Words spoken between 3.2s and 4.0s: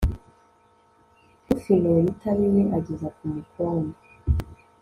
mukondo